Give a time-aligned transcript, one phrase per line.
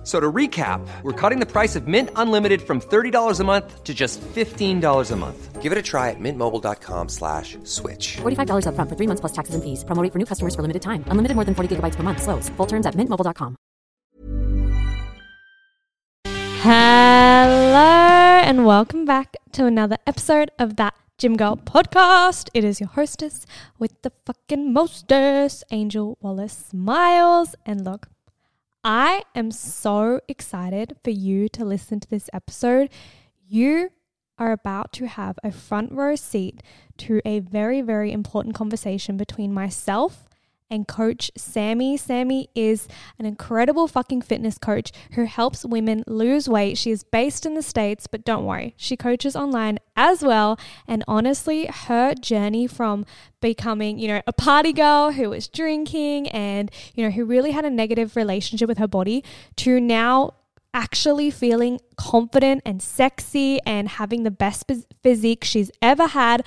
[0.00, 3.84] F- So to recap, we're cutting the price of Mint Unlimited from $30 a month
[3.84, 5.60] to just $15 a month.
[5.60, 8.16] Give it a try at mintmobile.com slash switch.
[8.22, 9.84] $45 upfront for three months plus taxes and fees.
[9.84, 11.04] Promo rate for new customers for limited time.
[11.08, 12.22] Unlimited more than 40 gigabytes per month.
[12.22, 12.48] Slows.
[12.56, 13.56] Full terms at mintmobile.com.
[16.62, 22.48] Hello, and welcome back to another episode of that Gym Girl podcast.
[22.54, 23.44] It is your hostess
[23.78, 27.54] with the fucking mostest, Angel Wallace Miles.
[27.66, 28.08] And look,
[28.82, 32.88] I am so excited for you to listen to this episode.
[33.46, 33.90] You
[34.38, 36.62] are about to have a front row seat
[36.98, 40.29] to a very, very important conversation between myself
[40.70, 41.96] and coach Sami.
[41.96, 42.88] Sami is
[43.18, 46.78] an incredible fucking fitness coach who helps women lose weight.
[46.78, 50.58] She is based in the States, but don't worry, she coaches online as well.
[50.86, 53.04] And honestly, her journey from
[53.40, 57.64] becoming, you know, a party girl who was drinking and, you know, who really had
[57.64, 59.24] a negative relationship with her body
[59.56, 60.34] to now
[60.72, 66.44] actually feeling confident and sexy and having the best phys- physique she's ever had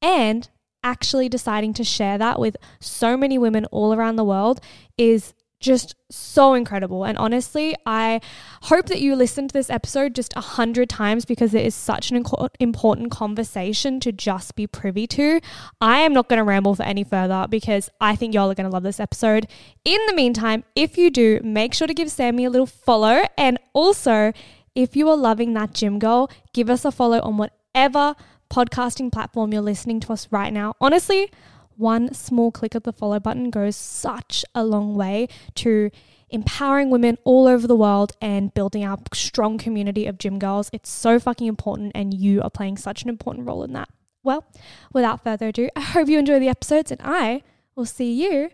[0.00, 0.48] and
[0.84, 4.60] actually deciding to share that with so many women all around the world
[4.96, 5.34] is
[5.64, 7.04] just so incredible.
[7.04, 8.20] And honestly, I
[8.64, 12.10] hope that you listen to this episode just a hundred times because it is such
[12.10, 12.22] an
[12.60, 15.40] important conversation to just be privy to.
[15.80, 18.68] I am not going to ramble for any further because I think y'all are going
[18.68, 19.48] to love this episode.
[19.86, 23.24] In the meantime, if you do, make sure to give Sami a little follow.
[23.38, 24.34] And also,
[24.74, 28.14] if you are loving that gym girl, give us a follow on whatever
[28.54, 30.76] podcasting platform you're listening to us right now.
[30.80, 31.28] Honestly,
[31.76, 35.26] one small click of the follow button goes such a long way
[35.56, 35.90] to
[36.30, 40.70] empowering women all over the world and building our strong community of gym girls.
[40.72, 43.88] It's so fucking important, and you are playing such an important role in that.
[44.22, 44.44] Well,
[44.92, 47.42] without further ado, I hope you enjoy the episodes, and I
[47.74, 48.50] will see you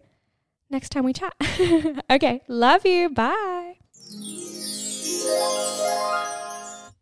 [0.71, 1.35] next time we chat.
[2.11, 3.11] okay, love you.
[3.11, 3.75] Bye.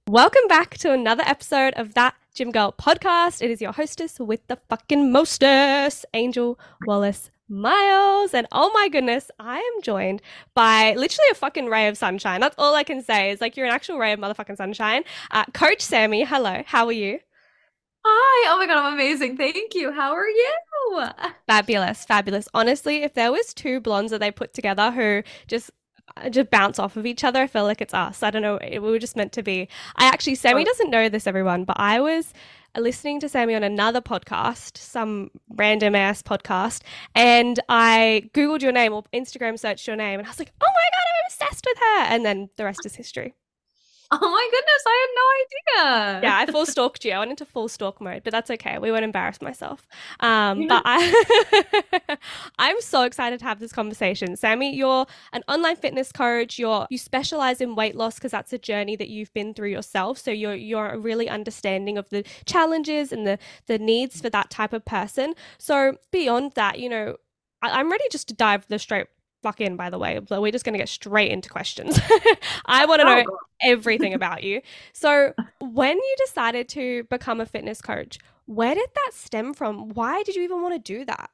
[0.08, 3.43] Welcome back to another episode of that Gym Girl podcast.
[3.43, 6.56] It is your hostess with the fucking mostest, Angel
[6.87, 8.32] Wallace Miles.
[8.32, 10.23] And oh my goodness, I am joined
[10.55, 12.40] by literally a fucking ray of sunshine.
[12.40, 15.02] That's all I can say is like you're an actual ray of motherfucking sunshine.
[15.32, 16.62] Uh, Coach Sami, hello.
[16.64, 17.19] How are you?
[18.06, 18.52] Hi.
[18.55, 19.37] Oh my God, I'm amazing.
[19.37, 19.90] Thank you.
[19.90, 20.55] How are you?
[21.49, 22.46] Fabulous, fabulous.
[22.55, 25.73] Honestly, if there was two blondes that they put together who just
[26.16, 28.22] Uh, just bounce off of each other, I feel like it's us.
[28.22, 28.58] I don't know.
[28.62, 29.69] We were just meant to be.
[29.96, 30.64] I actually, Sami Oh.
[30.64, 32.32] doesn't know this, everyone, but I was
[32.76, 36.82] listening to Sami on another podcast, some random ass podcast,
[37.14, 40.66] and I Googled your name or Instagram searched your name, and I was like, oh
[40.66, 42.14] my God, I'm obsessed with her.
[42.14, 43.34] And then the rest is history.
[44.12, 46.28] Oh my goodness, I had no idea.
[46.28, 47.12] Yeah, I full stalked you.
[47.12, 48.78] I went into full stalk mode, but that's okay.
[48.78, 49.87] We won't embarrass myself.
[50.20, 52.16] Um, but I,
[52.58, 54.34] I'm so excited to have this conversation.
[54.37, 56.58] Sami, you're an online fitness coach.
[56.58, 60.16] You're you specialize in weight loss because that's a journey that you've been through yourself.
[60.16, 64.72] So you're you're really understanding of the challenges and the the needs for that type
[64.72, 65.34] of person.
[65.58, 67.16] So beyond that, you know,
[67.61, 69.08] I, I'm ready just to dive the straight
[69.43, 70.19] fuck in, by the way.
[70.19, 71.99] But we're just going to get straight into questions.
[72.67, 74.61] I want to oh, know oh, everything about you.
[74.93, 79.90] So, when you decided to become a fitness coach, where did that stem from?
[79.90, 81.31] Why did you even want to do that?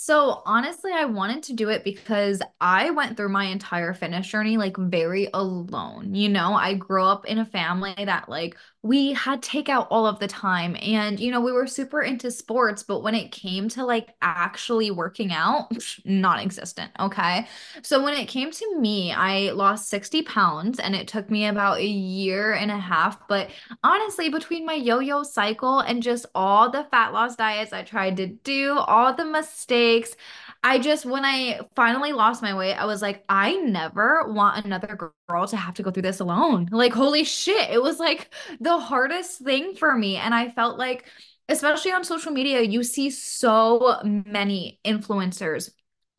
[0.00, 4.56] So honestly, I wanted to do it because I went through my entire fitness journey
[4.56, 6.14] like very alone.
[6.14, 10.20] You know, I grew up in a family that like we had takeout all of
[10.20, 13.84] the time and you know we were super into sports but when it came to
[13.84, 15.68] like actually working out
[16.04, 17.46] non-existent okay?
[17.82, 21.78] So when it came to me i lost 60 pounds and it took me about
[21.78, 23.50] a year and a half but
[23.82, 28.26] honestly between my yo-yo cycle and just all the fat loss diets i tried to
[28.26, 30.14] do all the mistakes
[30.62, 35.12] I just, when I finally lost my weight, I was like, I never want another
[35.28, 36.68] girl to have to go through this alone.
[36.70, 37.70] Like, holy shit.
[37.70, 40.16] It was like the hardest thing for me.
[40.16, 41.06] And I felt like,
[41.48, 45.70] especially on social media, you see so many influencers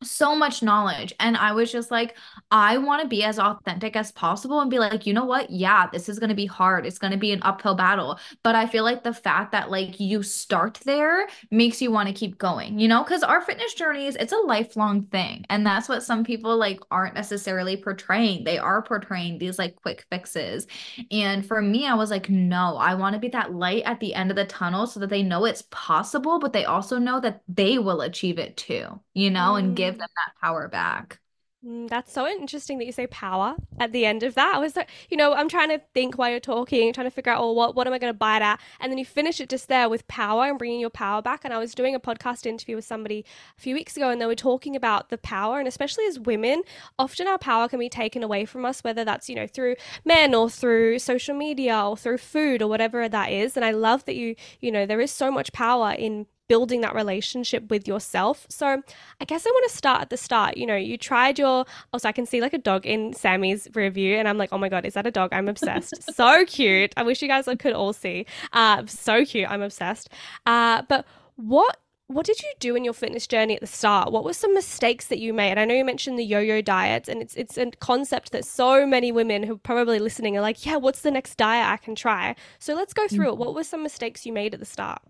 [0.02, 2.16] so much knowledge and i was just like
[2.50, 5.50] i want to be as authentic as possible and be like you know what?
[5.50, 6.86] Yeah this is going to be hard.
[6.86, 8.18] It's going to be an uphill battle.
[8.42, 12.14] But i feel like the fact that like you start there makes you want to
[12.14, 13.02] keep going you know?
[13.02, 17.14] Because our fitness journeys it's a lifelong thing and that's what some people like aren't
[17.14, 18.44] necessarily portraying.
[18.44, 20.66] They are portraying these like quick fixes.
[21.10, 24.14] And for me i was like no i want to be that light at the
[24.14, 27.42] end of the tunnel so that they know it's possible but they also know that
[27.48, 29.56] they will achieve it too you know?
[29.56, 31.20] And give give them that power back.
[31.62, 34.54] Mm, that's so interesting that you say power at the end of that.
[34.54, 37.32] I was like, you know, I'm trying to think while you're talking, trying to figure
[37.32, 38.58] out, oh, what, what am I going to bite at?
[38.80, 41.42] And then you finish it just there with power and bringing your power back.
[41.44, 43.26] And I was doing a podcast interview with somebody
[43.58, 45.58] a few weeks ago, and they were talking about the power.
[45.58, 46.62] And especially as women,
[46.98, 50.34] often our power can be taken away from us, whether that's, you know, through men
[50.34, 53.54] or through social media or through food or whatever that is.
[53.54, 56.96] And I love that you, you know, there is so much power in building that
[56.96, 58.44] relationship with yourself.
[58.48, 58.82] So
[59.20, 60.56] I guess I want to start at the start.
[60.56, 64.16] You know, you tried your also I can see like a dog in Sami's review
[64.16, 65.32] and I'm like, oh my god, is that a dog?
[65.32, 66.12] I'm obsessed.
[66.16, 66.92] so cute.
[66.96, 68.26] I wish you guys could all see.
[68.52, 69.48] Uh, so cute.
[69.48, 70.08] I'm obsessed.
[70.44, 71.06] Uh, but
[71.36, 71.76] what
[72.08, 74.10] what did you do in your fitness journey at the start?
[74.10, 75.56] What were some mistakes that you made?
[75.56, 79.12] I know you mentioned the yo-yo diets, and it's it's a concept that so many
[79.12, 82.34] women who are probably listening are like, yeah, what's the next diet I can try?
[82.58, 83.38] So let's go through it.
[83.38, 85.00] What were some mistakes you made at the start?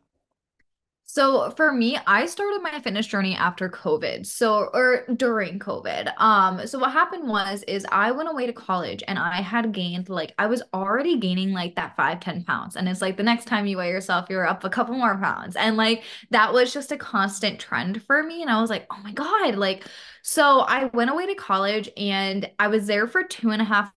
[1.13, 4.25] So for me, I started my fitness journey after COVID.
[4.25, 6.13] So or during COVID.
[6.19, 10.09] Um so what happened was is I went away to college and I had gained
[10.09, 12.77] like I was already gaining like that five ten pounds.
[12.77, 15.57] And it's like the next time you weigh yourself, you're up a couple more pounds.
[15.57, 18.43] And like that was just a constant trend for me.
[18.43, 19.87] And I was like, oh my God, like
[20.23, 23.93] so I went away to college and I was there for two and a half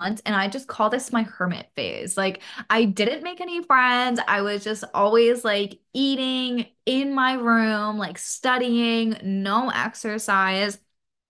[0.00, 2.16] months and I just call this my hermit phase.
[2.16, 4.20] Like I didn't make any friends.
[4.26, 10.78] I was just always like eating in my room, like studying, no exercise.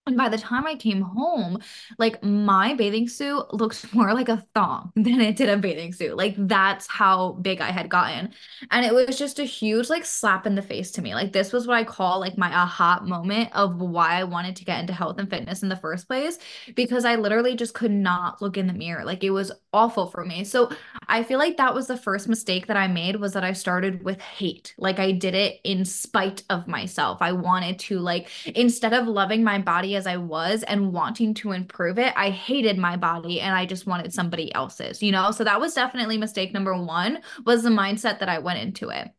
[0.07, 1.59] And by the time I came home,
[1.99, 6.17] like my bathing suit looked more like a thong than it did a bathing suit.
[6.17, 8.35] Like that's how big I had gotten.
[8.71, 11.15] And it was just a huge like slap in the face to me.
[11.15, 14.65] Like this was what I call like my aha moment of why I wanted to
[14.65, 16.39] get into health and fitness in the first place
[16.75, 19.05] because I literally just could not look in the mirror.
[19.05, 20.45] Like it was awful for me.
[20.45, 20.71] So
[21.09, 24.05] I feel like that was the first mistake that I made was that I started
[24.05, 24.75] with hate.
[24.79, 27.19] Like I did it in spite of myself.
[27.21, 31.53] I wanted to like instead of loving my body as I was and wanting to
[31.53, 35.33] improve it, I hated my body and I just wanted somebody else's, you know?
[35.33, 39.11] So that was definitely mistake number one was the mindset that I went into it.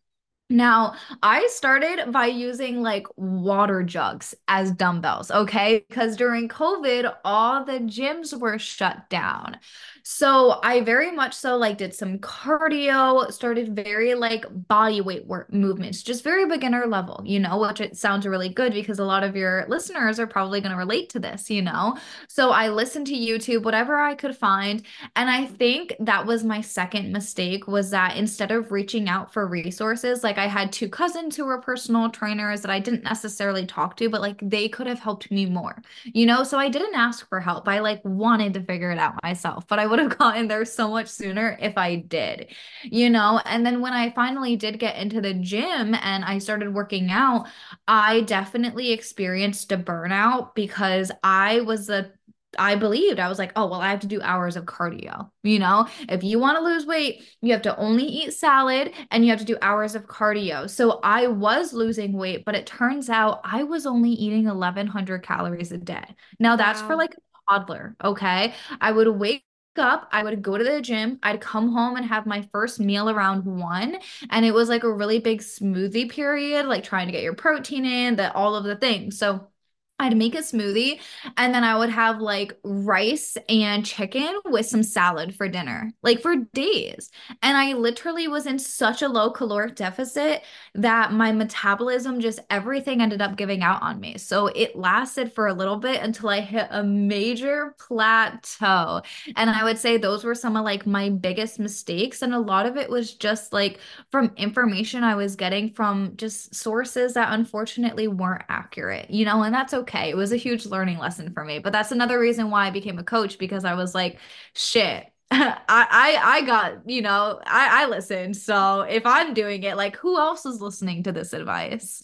[0.48, 5.84] Now, I started by using like water jugs as dumbbells, okay?
[5.90, 9.58] Because during COVID, all the gyms were shut down.
[10.04, 15.52] So I very much so like did some cardio, started very like body weight work
[15.52, 19.24] movements, just very beginner level, you know, which it sounds really good because a lot
[19.24, 21.98] of your listeners are probably going to relate to this, you know.
[22.28, 24.86] So I listened to YouTube, whatever I could find,
[25.16, 29.48] and I think that was my second mistake was that instead of reaching out for
[29.48, 33.98] resources, like I had two cousins who were personal trainers that I didn't necessarily talk
[33.98, 36.44] to, but like they could have helped me more, you know.
[36.44, 37.68] So I didn't ask for help.
[37.68, 40.90] I like wanted to figure it out myself, but I would have gotten there so
[40.90, 42.48] much sooner if I did,
[42.84, 43.42] you know?
[43.46, 47.48] And then when I finally did get into the gym and I started working out,
[47.88, 52.12] I definitely experienced a burnout because I was the
[52.58, 55.30] I believed I was like, oh, well, I have to do hours of cardio.
[55.44, 59.24] You know, if you want to lose weight, you have to only eat salad and
[59.24, 60.70] you have to do hours of cardio.
[60.70, 65.72] So I was losing weight, but it turns out I was only eating 1100 calories
[65.72, 66.06] a day.
[66.40, 66.88] Now that's wow.
[66.88, 67.96] for like a toddler.
[68.04, 68.54] Okay.
[68.82, 69.44] I would wake
[69.78, 73.10] up, I would go to the gym, I'd come home and have my first meal
[73.10, 73.98] around one.
[74.30, 77.86] And it was like a really big smoothie period, like trying to get your protein
[77.86, 79.18] in, that all of the things.
[79.18, 79.50] So
[79.98, 81.00] I'd make a smoothie
[81.38, 86.22] and then I would have like rice and chicken with some salad for dinner, like
[86.22, 87.10] for days.
[87.42, 90.42] And I literally was in such a low caloric deficit
[90.74, 94.18] that my metabolism, just everything ended up giving out on me.
[94.18, 99.02] So it lasted for a little bit until I hit a major plateau.
[99.38, 102.22] And I would say those were some of like my biggest mistakes.
[102.22, 103.80] And a lot of it was just like
[104.12, 109.56] from information I was getting from just sources that unfortunately weren't accurate, you know, and
[109.56, 110.10] that's okay okay.
[110.10, 111.60] It was a huge learning lesson for me.
[111.60, 114.20] But that's another reason why I became a coach because I was like,
[114.54, 118.38] shit, I, I I got, you know, I, I listened.
[118.38, 122.04] So if I'm doing it, like who else is listening to this advice?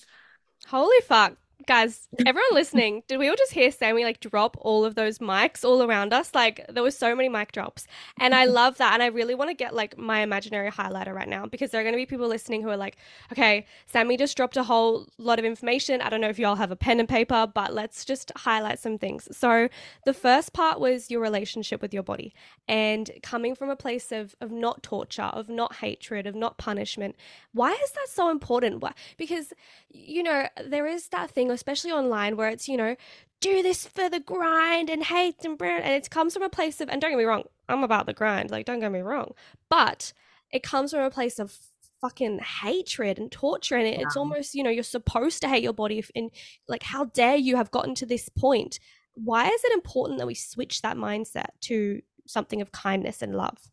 [0.67, 4.95] Holy fuck guys, everyone listening, did we all just hear Sami like drop all of
[4.95, 6.33] those mics all around us?
[6.33, 7.87] Like there was so many mic drops.
[8.19, 8.93] And I love that.
[8.93, 11.83] And I really want to get like my imaginary highlighter right now because there are
[11.83, 12.97] going to be people listening who are like,
[13.31, 16.01] okay, Sami just dropped a whole lot of information.
[16.01, 18.97] I don't know if y'all have a pen and paper, but let's just highlight some
[18.97, 19.27] things.
[19.31, 19.69] So
[20.05, 22.33] the first part was your relationship with your body
[22.67, 27.15] and coming from a place of, of not torture, of not hatred, of not punishment.
[27.53, 28.83] Why is that so important?
[29.17, 29.53] Because,
[29.89, 32.95] you know, there is that thing especially online, where it's, you know,
[33.39, 35.83] do this for the grind and hate and brand.
[35.83, 38.13] And it comes from a place of, and don't get me wrong, I'm about the
[38.13, 39.33] grind, like, don't get me wrong.
[39.69, 40.13] But
[40.51, 41.57] it comes from a place of
[42.01, 44.01] fucking hatred and torture and it, yeah.
[44.01, 46.31] it's almost you know you're supposed to hate your body if, and
[46.67, 48.79] like how dare you have gotten to this point
[49.13, 53.69] why is it important that we switch that mindset to something of kindness and love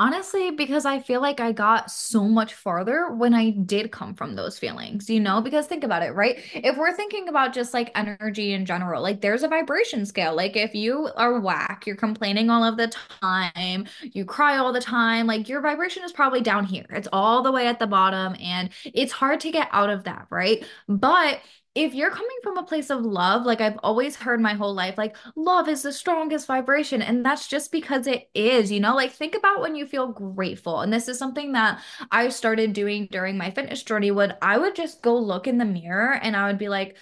[0.00, 4.34] Honestly, because I feel like I got so much farther when I did come from
[4.34, 5.40] those feelings, you know?
[5.40, 6.38] Because think about it, right?
[6.54, 10.34] If we're thinking about just like energy in general, like there's a vibration scale.
[10.36, 14.80] Like if you are whack, you're complaining all of the time, you cry all the
[14.80, 16.86] time, like your vibration is probably down here.
[16.90, 20.26] It's all the way at the bottom and it's hard to get out of that,
[20.30, 20.64] right?
[20.86, 21.40] But
[21.78, 24.98] if you're coming from a place of love, like I've always heard my whole life,
[24.98, 27.02] like love is the strongest vibration.
[27.02, 30.80] And that's just because it is, you know, like think about when you feel grateful.
[30.80, 31.80] And this is something that
[32.10, 34.10] I started doing during my fitness journey.
[34.10, 36.96] Would I would just go look in the mirror and I would be like,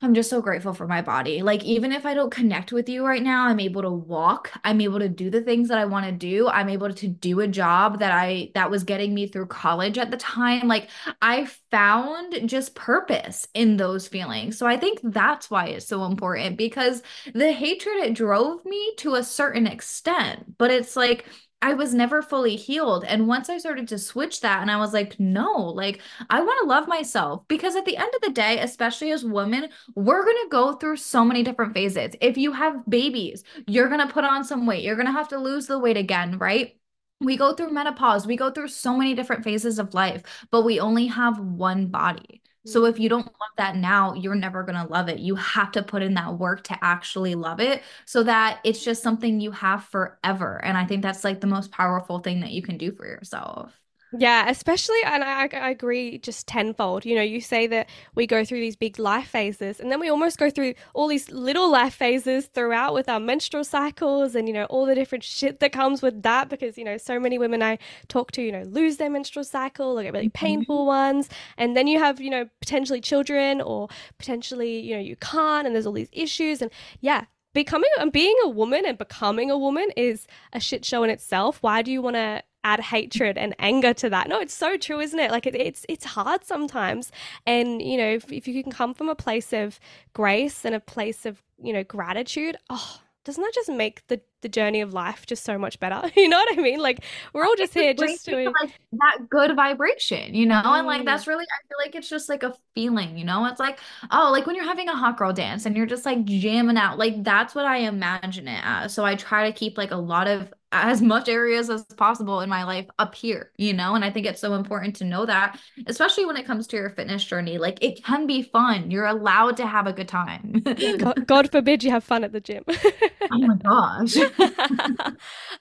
[0.00, 1.42] I'm just so grateful for my body.
[1.42, 4.52] Like, even if I don't connect with you right now, I'm able to walk.
[4.62, 6.46] I'm able to do the things that I want to do.
[6.46, 10.12] I'm able to do a job that I, that was getting me through college at
[10.12, 10.68] the time.
[10.68, 10.88] Like,
[11.20, 14.56] I found just purpose in those feelings.
[14.56, 17.02] So I think that's why it's so important because
[17.34, 21.24] the hatred, it drove me to a certain extent, but it's like,
[21.60, 23.04] I was never fully healed.
[23.04, 26.00] And once I started to switch that, and I was like, no, like
[26.30, 29.68] I want to love myself because at the end of the day, especially as women,
[29.96, 32.14] we're going to go through so many different phases.
[32.20, 35.28] If you have babies, you're going to put on some weight, you're going to have
[35.28, 36.76] to lose the weight again, right?
[37.20, 40.22] We go through menopause, we go through so many different phases of life,
[40.52, 42.42] but we only have one body.
[42.68, 43.02] So if mm-hmm.
[43.02, 45.18] you don't love that now, you're never going to love it.
[45.18, 49.02] You have to put in that work to actually love it so that it's just
[49.02, 50.62] something you have forever.
[50.64, 53.72] And I think that's like the most powerful thing that you can do for yourself.
[54.10, 57.04] Yeah, especially, and I, I agree just tenfold.
[57.04, 60.08] You know, you say that we go through these big life phases, and then we
[60.08, 64.54] almost go through all these little life phases throughout with our menstrual cycles and, you
[64.54, 66.48] know, all the different shit that comes with that.
[66.48, 69.98] Because, you know, so many women I talk to, you know, lose their menstrual cycle
[69.98, 70.46] or get really mm-hmm.
[70.46, 71.28] painful ones.
[71.58, 73.88] And then you have, you know, potentially children or
[74.18, 76.62] potentially, you know, you can't, and there's all these issues.
[76.62, 76.70] And
[77.02, 81.10] yeah, becoming and being a woman and becoming a woman is a shit show in
[81.10, 81.58] itself.
[81.62, 84.28] Why do you want to add hatred and anger to that.
[84.28, 85.30] No, it's so true, isn't it?
[85.30, 87.10] Like it, it's it's hard sometimes,
[87.46, 89.78] and you know, if, if you can come from a place of
[90.12, 94.48] grace and a place of you know gratitude, oh, doesn't that just make the the
[94.48, 96.00] journey of life just so much better?
[96.16, 96.80] You know what I mean?
[96.80, 100.62] Like we're all just here just doing like that good vibration, you know?
[100.64, 100.78] Mm.
[100.78, 101.28] And like that's mm.
[101.28, 103.44] really I feel like it's just like a feeling, you know?
[103.46, 106.24] It's like, oh, like when you're having a hot girl dance and you're just like
[106.24, 106.98] jamming out.
[106.98, 108.94] Like that's what I imagine it as.
[108.94, 112.48] So I try to keep like a lot of as much areas as possible in
[112.48, 113.94] my life up here, you know?
[113.94, 116.90] And I think it's so important to know that, especially when it comes to your
[116.90, 117.56] fitness journey.
[117.56, 118.90] Like it can be fun.
[118.90, 120.62] You're allowed to have a good time.
[120.98, 122.64] God, God forbid you have fun at the gym.
[122.68, 124.16] oh my gosh.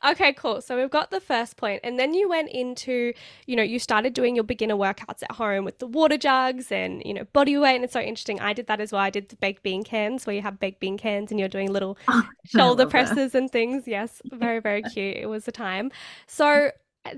[0.12, 0.62] okay, cool.
[0.62, 3.14] So we've got the first point, and then you went into,
[3.46, 7.02] you know, you started doing your beginner workouts at home with the water jugs and
[7.06, 8.42] you know body weight, and it's so interesting.
[8.42, 9.02] I did that as well.
[9.02, 11.72] I did the baked bean cans where you have baked bean cans and you're doing
[11.72, 13.38] little oh, shoulder presses that.
[13.38, 13.88] and things.
[13.88, 15.92] Yes, very very cute It was a time.
[16.28, 16.72] So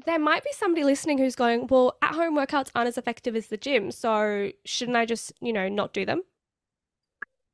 [0.05, 3.47] there might be somebody listening who's going, well, at home workouts aren't as effective as
[3.47, 3.91] the gym.
[3.91, 6.21] So shouldn't I just, you know, not do them?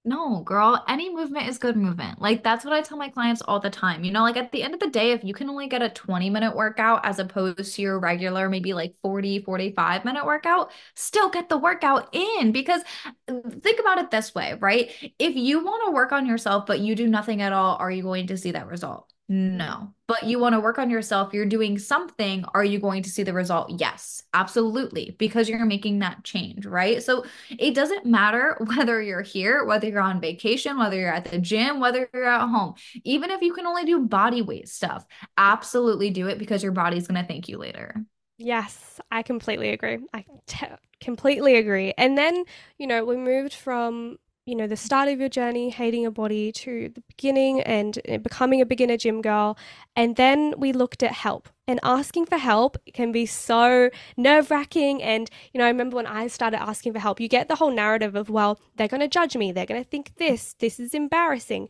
[0.08, 2.22] No, girl, any movement is good movement.
[2.22, 4.04] Like that's what I tell my clients all the time.
[4.04, 5.90] You know, like at the end of the day, if you can only get a
[5.90, 11.30] 20 minute workout as opposed to your regular, maybe like 40, 45 minute workout, still
[11.30, 12.84] get the workout in because
[13.28, 14.92] think about it this way, right?
[15.18, 18.04] If you want to work on yourself, but you do nothing at all, are you
[18.04, 19.12] going to see that result?
[19.28, 21.34] No, but you want to work on yourself.
[21.34, 22.46] You're doing something.
[22.54, 23.72] Are you going to see the result?
[23.80, 27.02] Yes, absolutely, because you're making that change, right?
[27.02, 31.40] So it doesn't matter whether you're here, whether you're on vacation, whether you're at the
[31.40, 35.04] gym, whether you're at home, even if you can only do body weight stuff,
[35.38, 38.06] absolutely do it because your body's going to thank you later.
[38.38, 40.00] Yes, I completely agree.
[40.14, 40.68] I t-
[41.00, 41.94] completely agree.
[41.98, 42.44] And then,
[42.78, 46.52] you know, we moved from you know the start of your journey hating your body
[46.52, 49.58] to the beginning and becoming a beginner gym girl.
[49.96, 51.50] And then we looked at help.
[51.68, 55.02] And asking for help can be so nerve-wracking.
[55.02, 57.72] And you know i remember when i started asking for help you get the whole
[57.72, 59.52] narrative of well they're going to judge me.
[59.52, 60.54] They're going to think this.
[60.60, 61.70] This is embarrassing.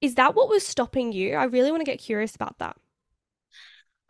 [0.00, 1.34] Is that what was stopping you?
[1.34, 2.76] I really want to get curious about that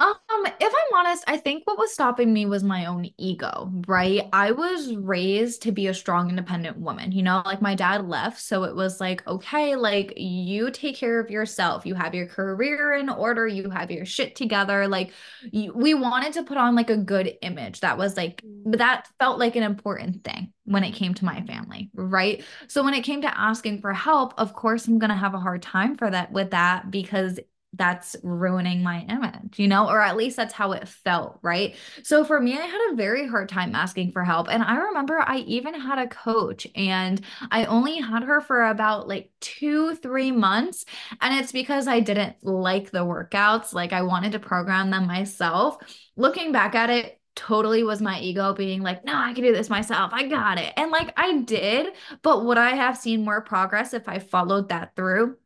[0.00, 4.22] um, if I'm honest, I think what was stopping me was my own ego, right?
[4.32, 7.12] I was raised to be a strong, independent woman.
[7.12, 8.40] You know, like my dad left.
[8.40, 11.84] So it was like, okay, like you take care of yourself.
[11.84, 13.46] You have your career in order.
[13.46, 14.88] You have your shit together.
[14.88, 15.12] Like
[15.52, 19.06] you, we wanted to put on like a good image that was like, but that
[19.18, 22.44] felt like an important thing when it came to my family, right?
[22.68, 25.40] So when it came to asking for help, of course, I'm going to have a
[25.40, 27.40] hard time for that with that because
[27.74, 31.76] that's ruining my image, you know, or at least that's how it felt, right?
[32.02, 34.48] So for me, I had a very hard time asking for help.
[34.50, 39.06] And I remember I even had a coach and I only had her for about
[39.06, 40.84] like two, three months.
[41.20, 43.72] And it's because I didn't like the workouts.
[43.72, 45.76] Like I wanted to program them myself.
[46.16, 49.70] Looking back at it, totally was my ego being like, no, I can do this
[49.70, 50.10] myself.
[50.12, 50.72] I got it.
[50.76, 51.94] And like I did.
[52.22, 55.36] But would I have seen more progress if I followed that through?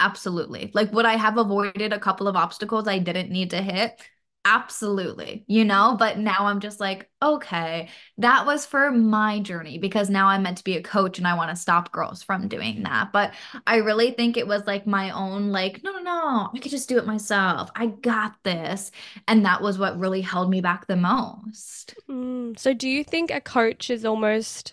[0.00, 0.70] Absolutely.
[0.74, 4.00] Like, would I have avoided a couple of obstacles I didn't need to hit?
[4.46, 10.08] Absolutely, you know, but now I'm just like, okay, that was for my journey because
[10.08, 12.82] now I'm meant to be a coach and I want to stop girls from doing
[12.84, 13.12] that.
[13.12, 13.34] But
[13.66, 16.88] I really think it was like my own, like, no, no, no, I could just
[16.88, 17.70] do it myself.
[17.76, 18.90] I got this.
[19.28, 21.94] And that was what really held me back the most.
[22.08, 24.72] Mm, so, do you think a coach is almost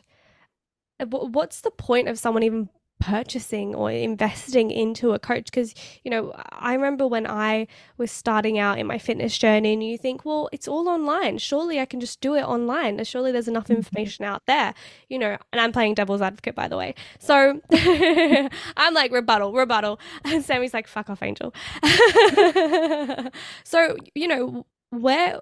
[1.10, 6.34] what's the point of someone even purchasing or investing into a coach because you know
[6.52, 10.50] i remember when i was starting out in my fitness journey and you think well
[10.52, 11.38] it's all online.
[11.38, 13.04] Surely i can just do it online.
[13.04, 13.74] Surely there's enough mm-hmm.
[13.74, 14.74] information out there
[15.10, 16.96] you know and i'm playing devil's advocate by the way.
[17.20, 20.00] So i'm like rebuttal rebuttal.
[20.24, 21.54] And Sami's like fuck off angel.
[23.64, 25.42] So you know where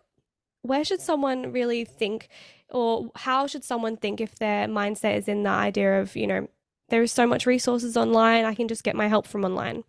[0.62, 2.28] where should someone really think
[2.70, 6.48] or how should someone think if their mindset is in the idea of you know
[6.90, 8.46] there's so much resources online.
[8.46, 9.84] I can just get my help from online.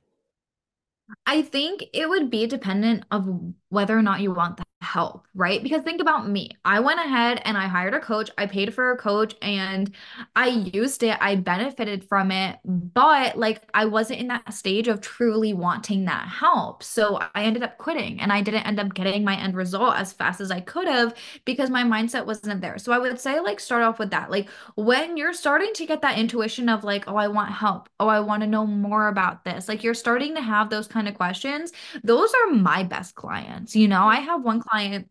[1.25, 3.29] I think it would be dependent of
[3.69, 5.63] whether or not you want the help, right?
[5.63, 6.51] Because think about me.
[6.65, 8.31] I went ahead and I hired a coach.
[8.37, 9.91] I paid for a coach and
[10.35, 11.17] I used it.
[11.21, 16.29] I benefited from it, but like I wasn't in that stage of truly wanting that
[16.29, 16.83] help.
[16.83, 20.13] So I ended up quitting and I didn't end up getting my end result as
[20.13, 21.15] fast as I could have
[21.47, 22.77] because my mindset wasn't there.
[22.79, 24.31] So I would say like start off with that.
[24.31, 27.89] Like when you're starting to get that intuition of like, oh, I want help.
[27.99, 29.69] Oh, I want to know more about this.
[29.69, 31.73] Like you're starting to have those kind of questions.
[32.05, 33.75] Those are my best clients.
[33.75, 35.09] You know, I have one client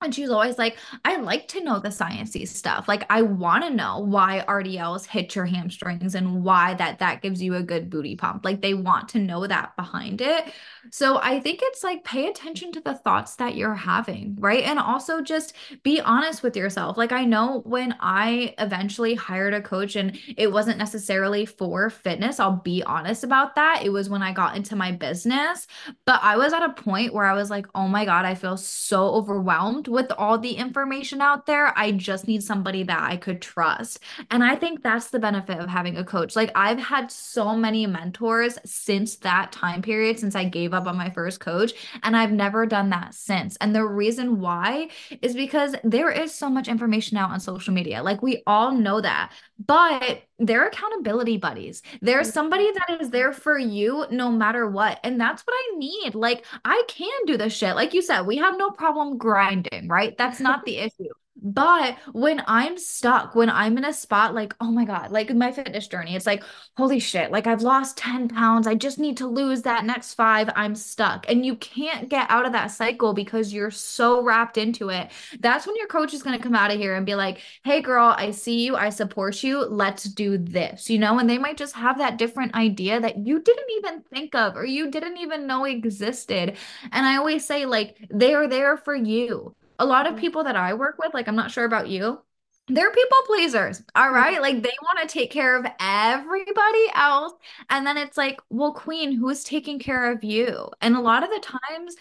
[0.00, 2.86] and she's always like, I like to know the sciencey stuff.
[2.86, 7.42] Like, I want to know why RDLs hit your hamstrings and why that that gives
[7.42, 8.44] you a good booty pump.
[8.44, 10.52] Like, they want to know that behind it.
[10.92, 14.62] So I think it's like pay attention to the thoughts that you're having, right?
[14.62, 16.96] And also just be honest with yourself.
[16.96, 22.38] Like, I know when I eventually hired a coach and it wasn't necessarily for fitness,
[22.38, 23.82] I'll be honest about that.
[23.82, 25.66] It was when I got into my business,
[26.06, 28.56] but I was at a point where I was like, oh my God, I feel
[28.56, 31.76] so overwhelmed overwhelmed with all the information out there.
[31.78, 34.00] I just need somebody that I could trust.
[34.30, 36.36] And I think that's the benefit of having a coach.
[36.36, 40.96] Like I've had so many mentors since that time period, since I gave up on
[40.96, 41.72] my first coach,
[42.02, 43.56] and I've never done that since.
[43.56, 44.88] And the reason why
[45.22, 48.02] is because there is so much information out on social media.
[48.02, 49.32] Like we all know that.
[49.66, 51.82] But they're accountability buddies.
[52.00, 52.34] There's mm-hmm.
[52.34, 55.00] somebody that is there for you no matter what.
[55.02, 56.14] And that's what I need.
[56.14, 57.74] Like, I can do this shit.
[57.74, 60.16] Like you said, we have no problem grinding, right?
[60.16, 61.08] That's not the issue.
[61.40, 65.52] But when I'm stuck, when I'm in a spot like, oh my God, like my
[65.52, 66.42] fitness journey, it's like,
[66.76, 68.66] holy shit, like I've lost 10 pounds.
[68.66, 70.50] I just need to lose that next five.
[70.56, 71.26] I'm stuck.
[71.28, 75.10] And you can't get out of that cycle because you're so wrapped into it.
[75.40, 77.80] That's when your coach is going to come out of here and be like, hey,
[77.80, 78.76] girl, I see you.
[78.76, 79.64] I support you.
[79.64, 81.18] Let's do this, you know?
[81.18, 84.64] And they might just have that different idea that you didn't even think of or
[84.64, 86.56] you didn't even know existed.
[86.90, 90.20] And I always say, like, they are there for you a lot of mm-hmm.
[90.20, 92.20] people that I work with, like I'm not sure about you,
[92.68, 93.82] they're people pleasers.
[93.94, 94.14] All mm-hmm.
[94.14, 94.42] right.
[94.42, 97.32] Like they want to take care of everybody else.
[97.70, 100.68] And then it's like, well, queen, who's taking care of you?
[100.80, 101.96] And a lot of the times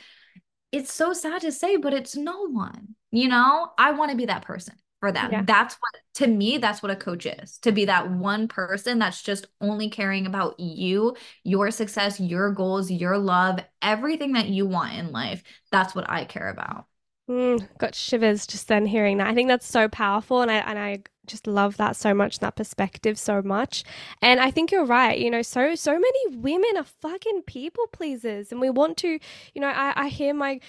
[0.72, 2.96] it's so sad to say, but it's no one.
[3.12, 5.32] You know, I want to be that person for them.
[5.32, 5.44] Yeah.
[5.46, 9.22] That's what to me, that's what a coach is to be that one person that's
[9.22, 14.96] just only caring about you, your success, your goals, your love, everything that you want
[14.96, 15.44] in life.
[15.72, 16.88] That's what I care about.
[17.30, 19.28] Mm, got shivers just then hearing that.
[19.28, 22.56] I think that's so powerful, and I and I just love that so much, that
[22.56, 23.84] perspective so much.
[24.22, 25.20] And I think you're right.
[25.20, 29.20] You know, so so many women are fucking people pleasers, and we want to.
[29.54, 30.62] You know, I I hear my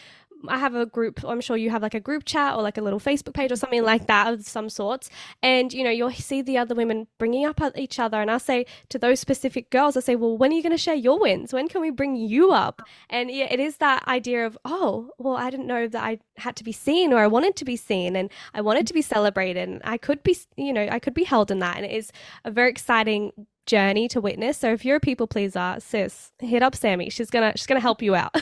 [0.46, 2.82] I have a group, I'm sure you have like a group chat or like a
[2.82, 5.10] little Facebook page or something like that of some sorts.
[5.42, 8.20] And, you know, you'll see the other women bringing up each other.
[8.20, 10.78] And I'll say to those specific girls, I say, well, when are you going to
[10.78, 11.52] share your wins?
[11.52, 12.82] When can we bring you up?
[13.10, 16.56] And yeah, it is that idea of, oh, well, I didn't know that I had
[16.56, 19.68] to be seen or I wanted to be seen and I wanted to be celebrated.
[19.68, 21.76] And I could be, you know, I could be held in that.
[21.76, 22.12] And it is
[22.44, 23.32] a very exciting
[23.68, 24.58] journey to witness.
[24.58, 27.10] So if you're a people pleaser, sis, HIIT up Sami.
[27.10, 28.34] She's gonna she's gonna help you out.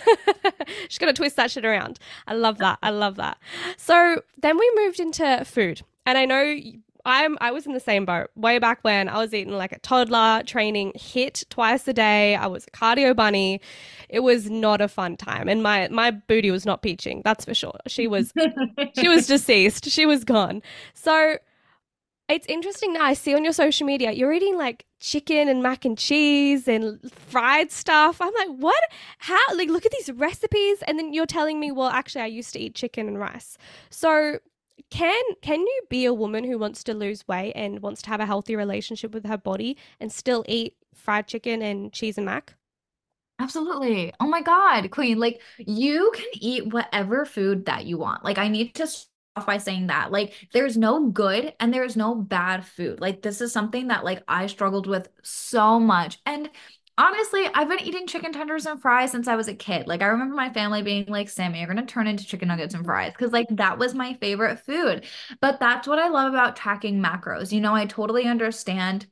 [0.89, 1.99] she's gonna twist that shit around.
[2.27, 2.79] I love that.
[2.83, 3.39] I love that.
[3.77, 6.59] So then we moved into food, and I know
[7.05, 9.79] I'm I was in the same boat way back when I was eating like a
[9.79, 12.35] toddler, training hit twice a day.
[12.35, 13.61] I was a cardio bunny.
[14.09, 17.23] It was not a fun time, and my my booty was not peaching.
[17.25, 17.79] That's for sure.
[17.87, 18.33] She was
[18.99, 19.89] she was deceased.
[19.91, 20.63] She was gone.
[20.95, 21.37] So
[22.29, 23.05] it's interesting now.
[23.05, 26.99] I see on your social media you're eating like chicken and mac and cheese and
[27.13, 28.21] fried stuff.
[28.21, 28.83] I'm like, what?
[29.19, 29.41] How?
[29.55, 32.61] Like, look at these recipes, and then you're telling me, well, actually, I used to
[32.61, 33.59] eat chicken and rice.
[33.91, 34.39] So,
[34.91, 38.21] can can you be a woman who wants to lose weight and wants to have
[38.21, 42.55] a healthy relationship with her body and still eat fried chicken and cheese and mac?
[43.39, 44.13] Absolutely.
[44.19, 45.19] Oh my God, Queen.
[45.19, 48.25] Like, you can eat whatever food that you want.
[48.25, 48.87] Like, I need to
[49.45, 50.11] by saying that.
[50.13, 53.01] Like there's no good and there's no bad food.
[53.01, 56.19] Like this is something that like I struggled with so much.
[56.25, 56.49] And
[56.97, 59.87] honestly, I've been eating chicken tenders and fries since I was a kid.
[59.87, 62.85] Like I remember my family being like, "Sami, you're to turn into chicken nuggets and
[62.85, 65.05] fries" cuz like that was my favorite food.
[65.41, 67.53] But that's what I love about tracking macros.
[67.53, 69.07] You know, I totally understand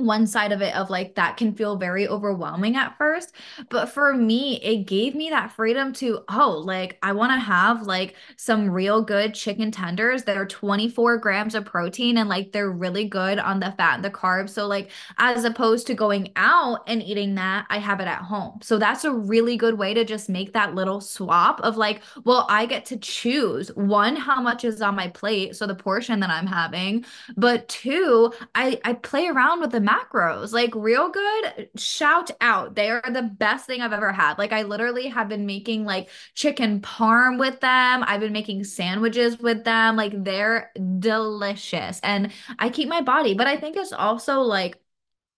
[0.00, 3.32] one side of it of like that can feel very overwhelming at first
[3.68, 7.82] but for me it gave me that freedom to oh like i want to have
[7.82, 12.70] like some real good chicken tenders that are 24 grams of protein and like they're
[12.70, 14.50] really good on the fat and the carbs.
[14.50, 18.58] So like as opposed to going out and eating that i have it at home.
[18.62, 22.46] So that's a really good way to just make that little swap of like well
[22.48, 26.30] i get to choose one how much is on my plate so the portion that
[26.30, 27.04] i'm having
[27.36, 30.52] but two i i play around with the macros.
[30.52, 32.74] Like real good, shout out.
[32.74, 34.38] They are the best thing I've ever had.
[34.38, 38.04] Like I literally have been making like chicken parm with them.
[38.06, 39.96] I've been making sandwiches with them.
[39.96, 42.00] Like they're delicious.
[42.02, 44.78] And I keep my body, but I think it's also like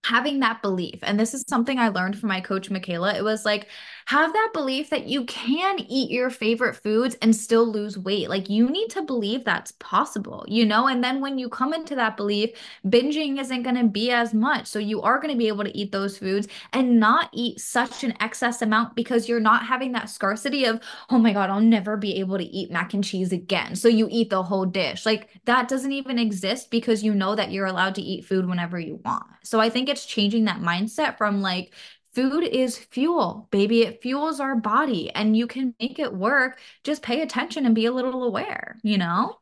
[0.05, 0.99] having that belief.
[1.03, 3.15] And this is something I learned from my coach, Michaela.
[3.15, 3.69] It was like,
[4.05, 8.29] have that belief that you can eat your favorite foods and still lose weight.
[8.29, 10.87] Like you need to believe that's possible, you know?
[10.87, 12.51] And then when you come into that belief,
[12.85, 14.67] binging isn't going to be as much.
[14.67, 18.03] So you are going to be able to eat those foods and not eat such
[18.03, 21.97] an excess amount because you're not having that scarcity of, oh my God, I'll never
[21.97, 23.75] be able to eat mac and cheese again.
[23.75, 25.05] So you eat the whole dish.
[25.05, 28.79] Like that doesn't even exist because you know that you're allowed to eat food whenever
[28.79, 29.25] you want.
[29.43, 31.73] So I think it's changing that mindset from like,
[32.15, 33.81] Food is fuel, baby.
[33.83, 36.59] It fuels our body and you can make it work.
[36.83, 39.39] Just pay attention and be a little aware, you know?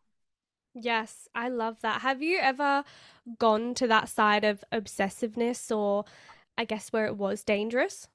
[0.74, 2.02] Yes, I love that.
[2.02, 2.84] Have you ever
[3.40, 6.06] gone to that side of obsessiveness or
[6.58, 8.08] I guess where it was dangerous?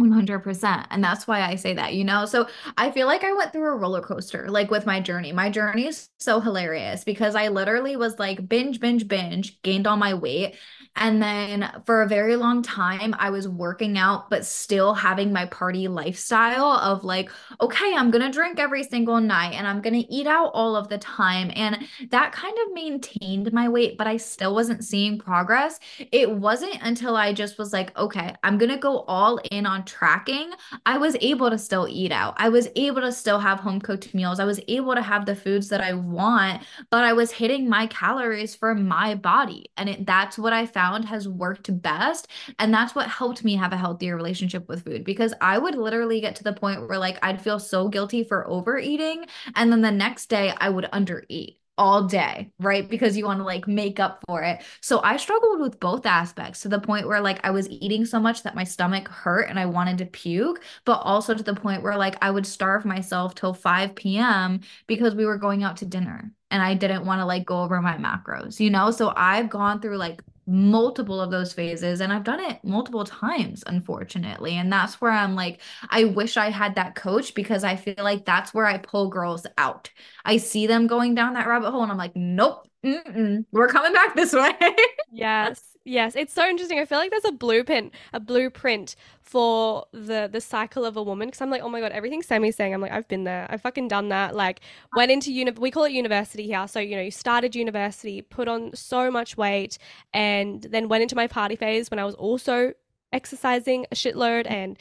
[0.00, 0.86] 100%.
[0.90, 2.26] And that's why I say that, you know?
[2.26, 5.30] So I feel like I went through a roller coaster, like with my journey.
[5.30, 9.96] My journey is so hilarious because I literally was like binge, binge, binge, gained all
[9.96, 10.56] my weight.
[10.96, 15.46] And then for a very long time, I was working out, but still having my
[15.46, 17.30] party lifestyle of like,
[17.60, 20.76] okay, I'm going to drink every single night and I'm going to eat out all
[20.76, 21.50] of the time.
[21.54, 25.78] And that kind of maintained my weight, but I still wasn't seeing progress.
[26.12, 29.83] It wasn't until I just was like, okay, I'm going to go all in on
[29.86, 30.52] tracking.
[30.86, 32.34] I was able to still eat out.
[32.38, 34.40] I was able to still have home cooked meals.
[34.40, 37.86] I was able to have the foods that I want, but I was hitting my
[37.88, 39.70] calories for my body.
[39.76, 42.28] And it, that's what I found found has worked best.
[42.58, 46.20] And that's what helped me have a healthier relationship with food because I would literally
[46.20, 49.26] get to the point where like I'd feel so guilty for overeating.
[49.56, 52.88] And then the next day I would undereat all day, right?
[52.88, 54.62] Because you want to like make up for it.
[54.80, 58.20] So I struggled with both aspects to the point where like I was eating so
[58.20, 61.82] much that my stomach hurt and I wanted to puke, but also to the point
[61.82, 64.60] where like I would starve myself till 5 p.m.
[64.86, 67.82] because we were going out to dinner and I didn't want to like go over
[67.82, 68.92] my macros, you know?
[68.92, 73.64] So I've gone through like multiple of those phases and I've done it multiple times
[73.66, 77.94] unfortunately and that's where I'm like I wish I had that coach because I feel
[77.98, 79.90] like that's where I pull girls out.
[80.24, 84.14] I see them going down that rabbit hole and I'm like nope we're coming back
[84.14, 84.54] this way.
[85.10, 85.73] yes.
[85.86, 86.78] Yes, it's so interesting.
[86.78, 91.28] I feel like there's a blueprint, a blueprint for the the cycle of a woman.
[91.28, 93.46] Because I'm like, oh my god, everything Sami's saying, I'm like, I've been there.
[93.50, 94.34] I've fucking done that.
[94.34, 94.60] Like,
[94.96, 95.50] went into uni.
[95.50, 96.66] We call it university here.
[96.68, 99.76] So you know, you started university, put on so much weight,
[100.14, 102.72] and then went into my party phase when I was also
[103.12, 104.78] exercising a shitload and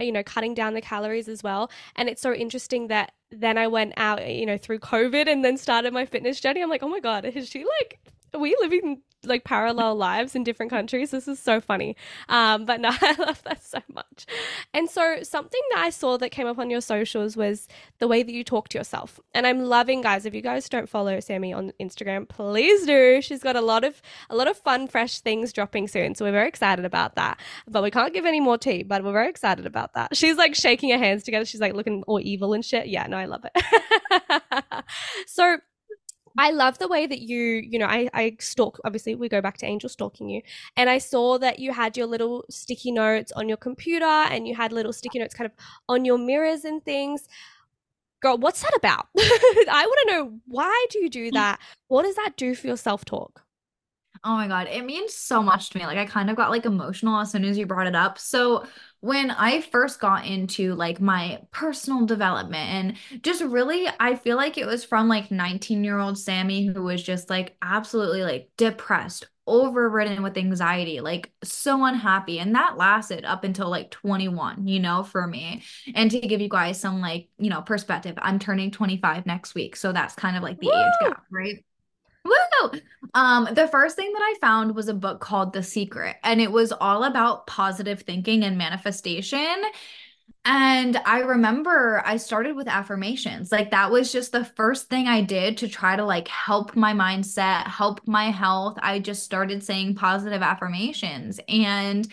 [0.00, 3.66] you know cutting down the calories as well and it's so interesting that then i
[3.66, 6.88] went out you know through covid and then started my fitness journey i'm like oh
[6.88, 8.00] my god is she like
[8.34, 11.10] are we living like parallel lives in different countries.
[11.10, 11.96] This is so funny.
[12.28, 14.26] Um, but no, I love that so much.
[14.72, 18.22] And so something that I saw that came up on your socials was the way
[18.22, 19.20] that you talk to yourself.
[19.34, 20.26] And I'm loving, guys.
[20.26, 23.20] If you guys don't follow Sami on Instagram, please do.
[23.22, 26.14] She's got a lot of a lot of fun, fresh things dropping soon.
[26.14, 27.38] So we're very excited about that.
[27.66, 28.82] But we can't give any more tea.
[28.82, 30.16] But we're very excited about that.
[30.16, 31.44] She's like shaking her hands together.
[31.44, 32.86] She's like looking all evil and shit.
[32.88, 34.84] Yeah, no, I love it.
[35.26, 35.58] so
[36.38, 39.56] I love the way that you, you know, I, I stalk, obviously, we go back
[39.58, 40.42] to Angel stalking you.
[40.76, 44.54] And I saw that you had your little sticky notes on your computer and you
[44.54, 45.52] had little sticky notes kind of
[45.88, 47.28] on your mirrors and things.
[48.20, 49.08] Girl, what's that about?
[49.18, 51.34] I want to know why do you do mm.
[51.34, 51.60] that?
[51.88, 53.42] What does that do for your self talk?
[54.24, 55.86] Oh my God, it means so much to me.
[55.86, 58.18] Like, I kind of got like emotional as soon as you brought it up.
[58.18, 58.66] So,
[59.06, 64.58] when I first got into like my personal development and just really, I feel like
[64.58, 69.28] it was from like 19 year old Sami who was just like absolutely like depressed,
[69.46, 72.40] overridden with anxiety, like so unhappy.
[72.40, 75.62] And that lasted up until like 21, you know, for me.
[75.94, 79.76] And to give you guys some like, you know, perspective, I'm turning 25 next week.
[79.76, 80.72] So that's kind of like the Woo!
[80.72, 81.64] age gap, right?
[82.26, 82.80] Woo!
[83.14, 86.50] Um, the first thing that I found was a book called The Secret, and it
[86.50, 89.62] was all about positive thinking and manifestation.
[90.48, 93.50] And I remember I started with affirmations.
[93.50, 96.92] Like that was just the first thing I did to try to like help my
[96.92, 98.78] mindset, help my health.
[98.80, 101.40] I just started saying positive affirmations.
[101.48, 102.06] And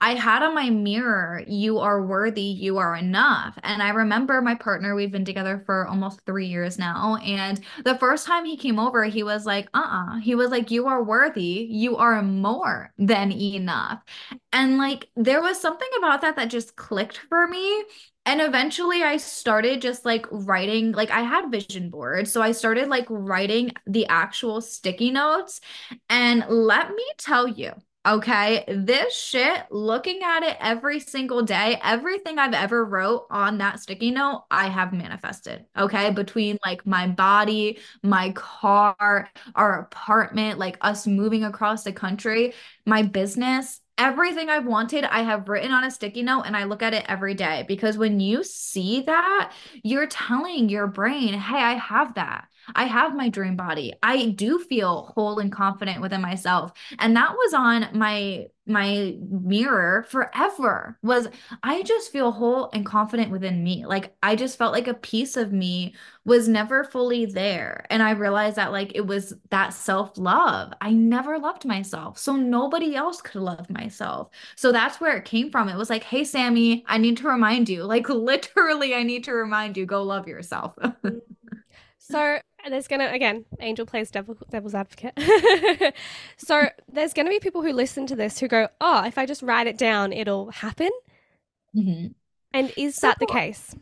[0.00, 3.58] I had on my mirror, you are worthy, you are enough.
[3.64, 7.98] And I remember my partner, we've been together for almost 3 years now, and the
[7.98, 11.66] first time he came over, he was like, "Uh-uh." He was like, "You are worthy.
[11.68, 14.00] You are more than enough."
[14.52, 17.79] And like there was something about that that just clicked for me.
[18.26, 22.30] And eventually I started just like writing, like I had vision boards.
[22.30, 25.60] So I started like writing the actual sticky notes.
[26.08, 27.72] And let me tell you,
[28.06, 33.80] okay, this shit, looking at it every single day, everything I've ever wrote on that
[33.80, 35.64] sticky note, I have manifested.
[35.76, 36.10] Okay.
[36.10, 42.54] Between like my body, my car, our apartment, like us moving across the country,
[42.86, 46.82] my business, everything I've wanted, I have written on a sticky note and I look
[46.82, 49.52] at it every day because when you see that,
[49.84, 52.48] you're telling your brain, hey, I have that.
[52.74, 53.92] I have my dream body.
[54.02, 56.72] I do feel whole and confident within myself.
[56.98, 61.28] And that was on my my mirror forever was
[61.62, 63.84] I just feel whole and confident within me.
[63.84, 67.86] Like I just felt like a piece of me was never fully there.
[67.90, 70.72] And I realized that like it was that self-love.
[70.80, 72.18] I never loved myself.
[72.18, 74.30] So nobody else could love myself.
[74.56, 75.68] So that's where it came from.
[75.68, 77.84] It was like, "Hey Sami, I need to remind you.
[77.84, 80.74] Like literally I need to remind you go love yourself."
[81.98, 85.12] so there's gonna again angel plays devil, devil's advocate
[86.36, 89.42] so there's gonna be people who listen to this who go oh if i just
[89.42, 90.90] write it down it'll happen
[91.76, 92.14] Mhm.
[92.52, 93.76] And is that the case?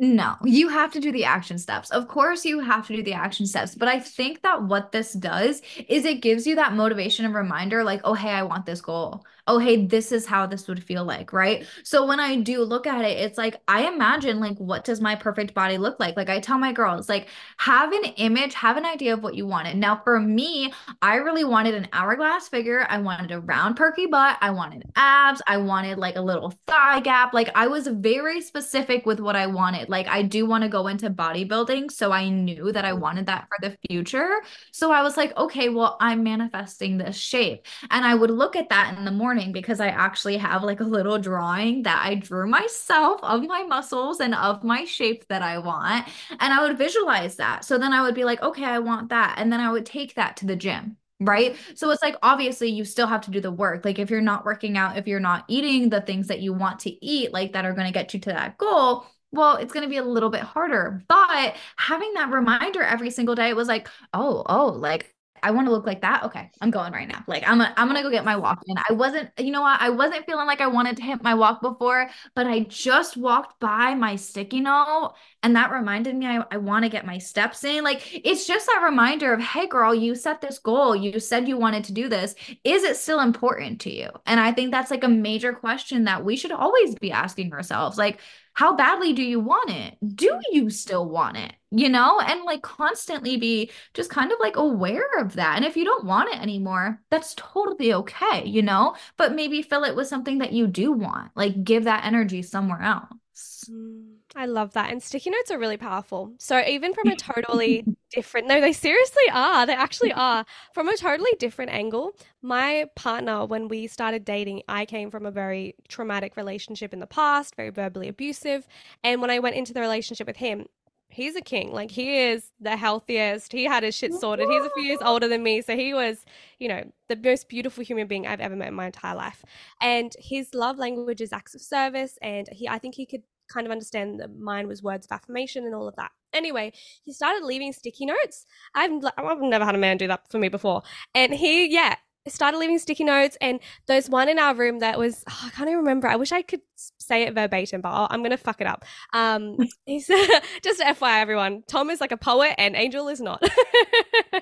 [0.00, 1.90] No, you have to do the action steps.
[1.90, 3.76] Of course, you have to do the action steps.
[3.76, 7.84] But I think that what this does is it gives you that motivation and reminder
[7.84, 9.24] like, oh, hey, I want this goal.
[9.46, 11.66] Oh, hey, this is how this would feel like, right?
[11.84, 15.14] So when I do look at it, it's like I imagine like what does my
[15.14, 16.16] perfect body look like?
[16.16, 17.28] Like I tell my girls, like
[17.58, 19.76] have an image, have an idea of what you wanted.
[19.76, 22.86] Now, for me, I really wanted an hourglass figure.
[22.88, 24.38] I wanted a round perky butt.
[24.40, 25.42] I wanted abs.
[25.46, 27.34] I wanted like a little thigh gap.
[27.34, 29.83] Like I was very specific with what I wanted.
[29.88, 31.90] Like I do want to go into bodybuilding.
[31.90, 33.00] So I knew that I mm-hmm.
[33.00, 34.40] wanted that for the future.
[34.72, 37.66] So I was like, okay, well, I'm manifesting this shape.
[37.90, 40.84] And I would look at that in the morning because I actually have like a
[40.84, 45.58] little drawing that I drew myself of my muscles and of my shape that I
[45.58, 46.06] want.
[46.40, 47.64] And I would visualize that.
[47.64, 49.34] So then I would be like, okay, I want that.
[49.38, 50.96] And then I would take that to the gym.
[51.20, 51.56] Right.
[51.76, 53.84] So it's like, obviously, you still have to do the work.
[53.84, 56.80] Like, if you're not working out, if you're not eating the things that you want
[56.80, 59.84] to eat, like that are going to get you to that goal, well, it's going
[59.84, 61.04] to be a little bit harder.
[61.08, 65.66] But having that reminder every single day, it was like, oh, oh, like I want
[65.66, 66.22] to look like that.
[66.24, 67.22] Okay, I'm going right now.
[67.26, 68.76] Like I'm, a, I'm gonna go get my walk in.
[68.78, 69.78] I wasn't, you know what?
[69.78, 73.60] I wasn't feeling like I wanted to hit my walk before, but I just walked
[73.60, 77.62] by my sticky note, and that reminded me I, I want to get my steps
[77.62, 77.84] in.
[77.84, 80.96] Like it's just that reminder of, hey, girl, you set this goal.
[80.96, 82.34] You said you wanted to do this.
[82.64, 84.08] Is it still important to you?
[84.24, 87.98] And I think that's like a major question that we should always be asking ourselves.
[87.98, 88.18] Like,
[88.54, 89.96] how badly do you want it?
[90.14, 91.52] Do you still want it?
[91.70, 95.56] You know, and like constantly be just kind of like aware of that.
[95.56, 99.82] And if you don't want it anymore, that's totally okay, you know, but maybe fill
[99.82, 103.64] it with something that you do want, like give that energy somewhere else.
[103.68, 104.90] Mm, I love that.
[104.90, 106.32] And sticky notes are really powerful.
[106.38, 109.64] So even from a totally different, no, they seriously are.
[109.64, 110.44] They actually are.
[110.72, 115.30] From a totally different angle, my partner, when we started dating, I came from a
[115.30, 118.66] very traumatic relationship in the past, very verbally abusive.
[119.04, 120.66] And when I went into the relationship with him,
[121.08, 121.72] he's a king.
[121.72, 123.52] Like he is the healthiest.
[123.52, 124.48] He had his shit sorted.
[124.48, 126.24] He's a few years older than me, so he was,
[126.58, 129.44] you know, the most beautiful human being I've ever met in my entire life.
[129.80, 133.66] And his love language is acts of service, and he, I think he could kind
[133.66, 136.10] of understand that mine was words of affirmation and all of that.
[136.32, 136.72] Anyway,
[137.04, 138.46] he started leaving sticky notes.
[138.74, 140.82] I've I've never had a man do that for me before,
[141.14, 141.96] and he, yeah,
[142.28, 145.68] started leaving sticky notes and there's one in our room that was oh, I can't
[145.68, 146.08] even remember.
[146.08, 146.62] I wish I could
[146.98, 148.84] say it verbatim, but i am gonna fuck it up.
[149.12, 150.06] Um, he's
[150.62, 151.62] just FYI, everyone.
[151.68, 153.42] Tom is like a poet and Angel is not.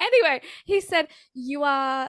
[0.00, 2.08] anyway, he said, "You are."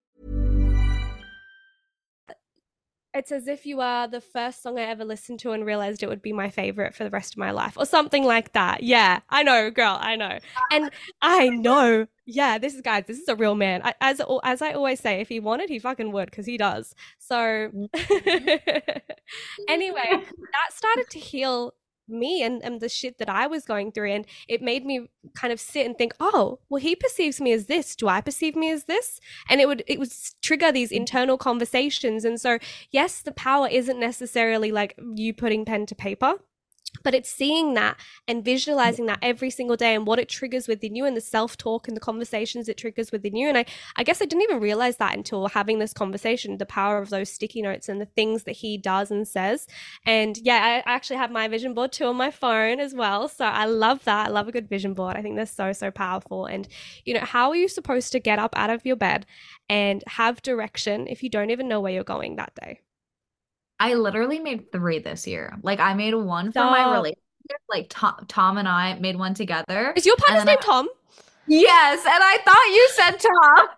[3.13, 6.07] It's as if you are the first song I ever listened to and realized it
[6.07, 8.83] would be my favorite for the rest of my life, or something like that.
[8.83, 12.07] Yeah, I know, girl, I know, ah, and I know.
[12.25, 13.03] Yeah, this is guys.
[13.07, 13.81] This is a real man.
[13.83, 16.95] I, as as I always say, if he wanted, he fucking would, because he does.
[17.19, 17.89] So mm.
[19.67, 21.73] anyway, that started to heal
[22.11, 24.11] me and, and the shit that I was going through.
[24.11, 27.65] And it made me kind of sit and think, oh, well, he perceives me as
[27.65, 27.95] this.
[27.95, 29.19] Do I perceive me as this?
[29.49, 32.25] And it would it would trigger these internal conversations.
[32.25, 32.59] And so,
[32.91, 36.35] yes, the power isn't necessarily like you putting pen to paper
[37.03, 40.95] but it's seeing that and visualizing that every single day and what it triggers within
[40.95, 43.47] you and the self-talk and the conversations it triggers within you.
[43.47, 46.97] And i i guess i didn't even realize that until having this conversation the power
[46.97, 49.67] of those sticky notes and the things that he does and says.
[50.05, 53.27] And yeah i actually have my vision board too on my phone as well.
[53.27, 54.27] So i love that.
[54.27, 55.17] I love a good vision board.
[55.17, 56.45] I think they're so so powerful.
[56.45, 56.67] And
[57.05, 59.25] you know how are you supposed to get up out of your bed
[59.69, 62.81] and have direction if you don't even know where you're going that day
[63.81, 65.57] I literally made three this year.
[65.63, 67.17] Like I made one for my relationship.
[67.67, 69.91] Like Tom, Tom and I made one together.
[69.95, 70.87] Is your partner's name I, Tom?
[71.47, 73.67] Yes, and I thought you said Tom.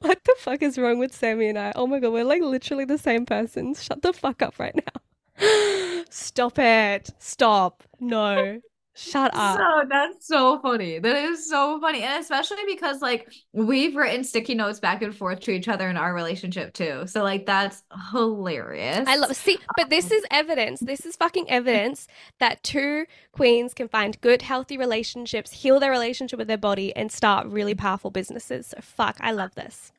[0.00, 1.72] What the fuck is wrong with Sami and I?
[1.76, 3.74] Oh my god, we're like literally the same person.
[3.74, 6.02] Shut the fuck up right now.
[6.10, 7.10] Stop it.
[7.18, 7.84] Stop.
[8.00, 8.60] No.
[8.96, 9.58] Shut up.
[9.58, 11.00] So that's so funny.
[11.00, 12.02] That is so funny.
[12.02, 15.96] And especially because like we've written sticky notes back and forth to each other in
[15.96, 17.04] our relationship too.
[17.06, 17.82] So like that's
[18.12, 19.08] hilarious.
[19.08, 20.78] I love see, but this is evidence.
[20.78, 22.06] This is fucking evidence
[22.38, 27.10] that two queens can find good, healthy relationships, heal their relationship with their body, and
[27.10, 28.68] start really powerful businesses.
[28.68, 29.90] So fuck, I love this.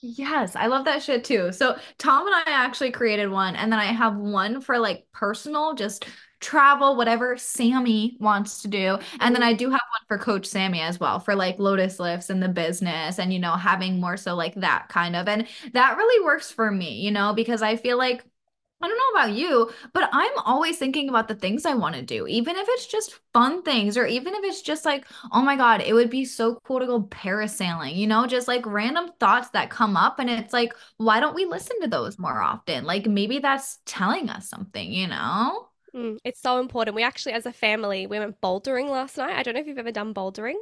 [0.00, 1.50] Yes, I love that shit too.
[1.50, 5.74] So Tom and I actually created one, and then I have one for like personal,
[5.74, 6.06] just
[6.40, 8.98] travel, whatever Sami wants to do.
[9.20, 9.50] And then mm-hmm.
[9.50, 12.48] I do have one for Coach Sami as well for like Lotus lifts and the
[12.48, 15.28] business and, you know, having more so like that kind of.
[15.28, 18.24] And that really works for me, you know, because I feel like
[18.80, 22.02] I don't know about you, but I'm always thinking about the things I want to
[22.02, 25.56] do, even if it's just fun things, or even if it's just like, oh my
[25.56, 29.48] God, it would be so cool to go parasailing, you know, just like random thoughts
[29.50, 30.20] that come up.
[30.20, 32.84] And it's like, why don't we listen to those more often?
[32.84, 35.67] Like maybe that's telling us something, you know?
[35.94, 36.94] Mm, it's so important.
[36.94, 39.36] We actually, as a family, we went bouldering last night.
[39.36, 40.54] I don't know if you've ever done bouldering.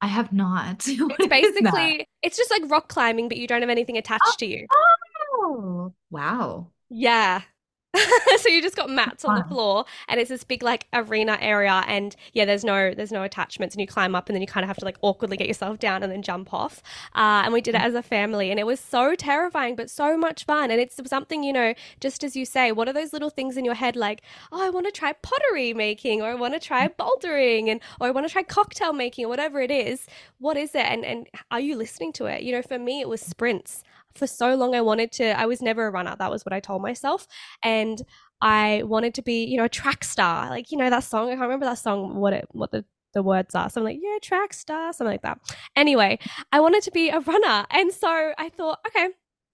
[0.00, 0.84] I have not.
[0.88, 4.46] it's basically, it's just like rock climbing, but you don't have anything attached oh, to
[4.46, 4.66] you.
[5.32, 6.68] Oh, wow.
[6.88, 7.42] Yeah.
[8.38, 11.82] so you just got mats on the floor and it's this big like arena area
[11.88, 14.62] and yeah there's no there's no attachments and you climb up and then you kind
[14.62, 16.82] of have to like awkwardly get yourself down and then jump off.
[17.14, 20.16] Uh, and we did it as a family and it was so terrifying but so
[20.16, 23.30] much fun and it's something you know just as you say what are those little
[23.30, 24.22] things in your head like
[24.52, 28.06] oh i want to try pottery making or i want to try bouldering and or
[28.06, 30.06] i want to try cocktail making or whatever it is
[30.40, 30.86] what is it?
[30.86, 32.42] And and are you listening to it?
[32.42, 33.84] You know for me it was sprints
[34.14, 36.60] for so long I wanted to I was never a runner that was what I
[36.60, 37.26] told myself
[37.62, 38.02] and
[38.40, 41.32] I wanted to be you know a track star like you know that song I
[41.32, 43.68] can't remember that song what it what the the words are.
[43.68, 45.38] So I'm like, yeah, track star, something like that.
[45.76, 46.18] Anyway,
[46.52, 47.66] I wanted to be a runner.
[47.70, 49.08] And so I thought, okay,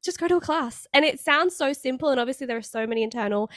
[0.04, 0.86] just go to a class.
[0.92, 2.10] And it sounds so simple.
[2.10, 3.50] And obviously, there are so many internal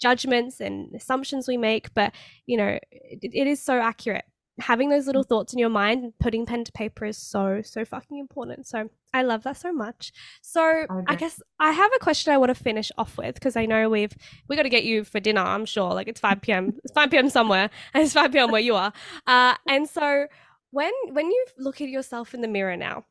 [0.00, 2.12] judgments and assumptions we make, but
[2.46, 4.24] you know, it, it is so accurate
[4.60, 5.28] having those little mm.
[5.28, 8.88] thoughts in your mind and putting pen to paper is so so fucking important so
[9.14, 10.12] i love that so much.
[10.42, 11.04] So okay.
[11.06, 13.88] i guess i have a question i want to finish off with because i know
[13.88, 14.14] we've
[14.48, 15.94] we got to get you for dinner i'm sure.
[15.94, 18.92] Like it's 5 p.m it's 5 p.m somewhere and it's 5 p.m where you are.
[19.26, 20.26] Uh, and so
[20.70, 23.04] when when you look at yourself in the mirror now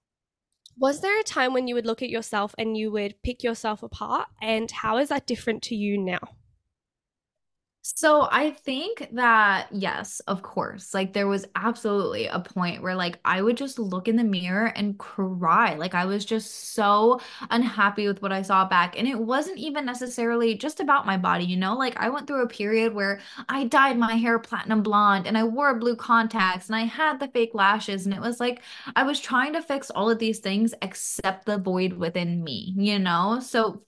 [0.77, 3.83] was there a time when you would look at yourself and you would pick yourself
[3.83, 4.27] apart?
[4.41, 6.19] And how is that different to you now
[7.85, 10.93] so I think that yes, of course.
[10.93, 14.67] Like there was absolutely a point where like I would just look in the mirror
[14.67, 15.75] and cry.
[15.75, 17.19] Like I was just so
[17.51, 18.97] unhappy with what I saw back.
[18.97, 21.75] And it wasn't even necessarily just about my body, you know?
[21.75, 23.19] Like I went through a period where
[23.49, 27.27] I dyed my hair platinum blonde and I wore blue contacts and I had the
[27.27, 28.61] fake lashes and it was like
[28.95, 32.97] I was trying to fix all of these things except the void within me, you
[32.97, 33.41] know?
[33.41, 33.83] So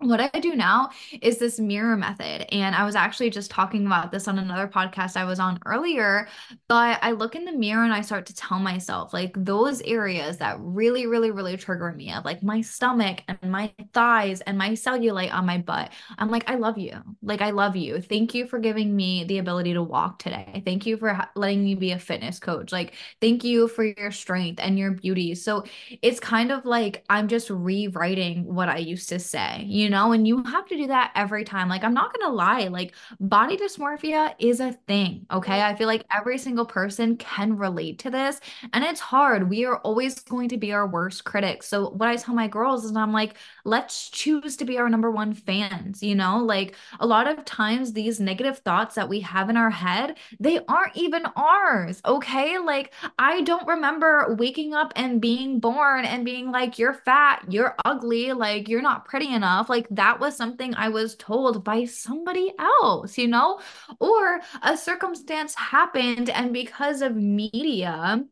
[0.00, 0.90] what I do now
[1.20, 2.46] is this mirror method.
[2.52, 6.26] And I was actually just talking about this on another podcast I was on earlier.
[6.68, 10.38] But I look in the mirror and I start to tell myself, like, those areas
[10.38, 14.70] that really, really, really trigger me of like my stomach and my thighs and my
[14.70, 15.90] cellulite on my butt.
[16.16, 16.96] I'm like, I love you.
[17.22, 18.00] Like, I love you.
[18.00, 20.62] Thank you for giving me the ability to walk today.
[20.64, 22.72] Thank you for letting me be a fitness coach.
[22.72, 25.34] Like, thank you for your strength and your beauty.
[25.34, 25.64] So
[26.00, 30.26] it's kind of like I'm just rewriting what I used to say, you know, and
[30.26, 31.68] you have to do that every time.
[31.68, 35.26] Like, I'm not gonna lie, like, body dysmorphia is a thing.
[35.30, 35.62] Okay.
[35.62, 38.40] I feel like every single person can relate to this,
[38.72, 39.50] and it's hard.
[39.50, 41.66] We are always going to be our worst critics.
[41.68, 45.10] So, what I tell my girls is, I'm like, let's choose to be our number
[45.10, 46.38] one fans, you know?
[46.38, 50.60] Like, a lot of times, these negative thoughts that we have in our head, they
[50.68, 52.00] aren't even ours.
[52.04, 52.58] Okay.
[52.58, 57.76] Like, I don't remember waking up and being born and being like, you're fat, you're
[57.84, 59.68] ugly, like, you're not pretty enough.
[59.68, 63.60] Like, that was something I was told by somebody else, you know?
[63.98, 68.24] Or a circumstance happened, and because of media,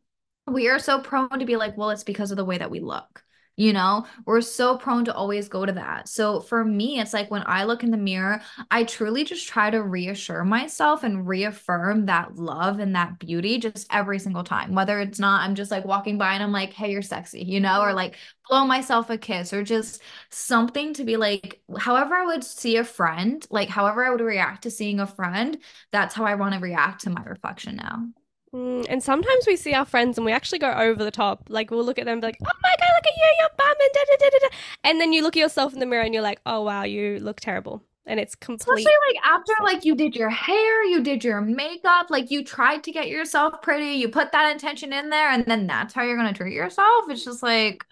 [0.47, 2.81] we are so prone to be like, well, it's because of the way that we
[2.81, 3.23] look.
[3.59, 6.09] You know, we're so prone to always go to that.
[6.09, 8.41] So for me, it's like when I look in the mirror,
[8.71, 13.89] I truly just try to reassure myself and reaffirm that love and that beauty just
[13.91, 14.77] every single time.
[14.77, 17.59] Whether it's not, I'm just like walking by and I'm like, hey, you're sexy, you
[17.59, 18.15] know, or like
[18.49, 22.85] blow myself a kiss or just something to be like, however I would see a
[22.85, 25.59] friend, like however I would react to seeing a friend,
[25.91, 28.07] that's how I want to react to my reflection now.
[28.55, 31.45] Mm, and sometimes we see our friends and we actually go over the top.
[31.49, 33.49] Like we'll look at them and be like, "Oh my god, look at you, you're
[33.57, 34.57] bum," and da da da da.
[34.85, 37.19] And then you look at yourself in the mirror and you're like, "Oh wow, you
[37.21, 41.23] look terrible." And it's completely Especially like after like you did your hair, you did
[41.23, 45.31] your makeup, like you tried to get yourself pretty, you put that intention in there,
[45.31, 47.05] and then that's how you're gonna treat yourself.
[47.11, 47.85] It's just like,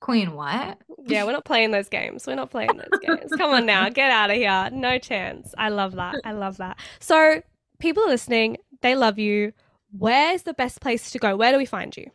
[0.00, 0.78] Queen, what?
[1.06, 2.26] Yeah, we're not playing those games.
[2.26, 3.32] We're not playing those games.
[3.38, 4.68] Come on now, get out of here.
[4.70, 5.54] No chance.
[5.56, 6.16] I love that.
[6.24, 6.78] I love that.
[7.00, 7.42] So
[7.78, 9.54] people listening, they love you.
[9.96, 11.36] Where's the best place to go?
[11.36, 12.10] Where do we find you?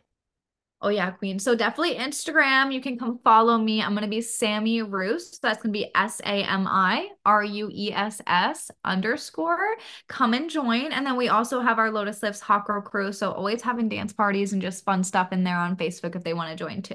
[0.82, 1.38] Oh yeah, queen.
[1.38, 2.72] So definitely Instagram.
[2.72, 3.82] You can come follow me.
[3.82, 5.38] I'm gonna be Sami Ruess.
[5.38, 9.76] That's gonna be S A M I R U E S S underscore.
[10.08, 10.92] Come and join.
[10.92, 13.12] And then we also have our Lotus Lifts Girl Crew.
[13.12, 16.32] So always having dance parties and just fun stuff in there on Facebook if they
[16.32, 16.94] want to join too.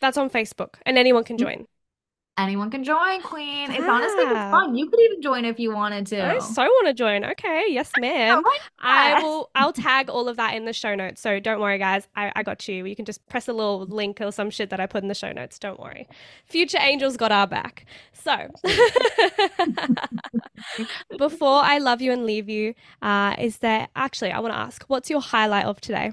[0.00, 1.46] That's on Facebook, and anyone can mm-hmm.
[1.46, 1.66] join.
[2.38, 3.70] Anyone can join, Queen.
[3.70, 4.74] It's honestly it's fun.
[4.74, 6.24] You could even join if you wanted to.
[6.24, 7.26] I so want to join.
[7.26, 8.42] Okay, yes, ma'am.
[8.78, 9.50] I will.
[9.54, 11.20] I'll tag all of that in the show notes.
[11.20, 12.08] So don't worry, guys.
[12.16, 12.86] I, I got you.
[12.86, 15.14] You can just press a little link or some shit that I put in the
[15.14, 15.58] show notes.
[15.58, 16.08] Don't worry.
[16.46, 17.84] Future Angels got our back.
[18.14, 18.48] So
[21.18, 22.72] before I love you and leave you,
[23.02, 24.32] uh, is there actually?
[24.32, 26.12] I want to ask, what's your highlight of today?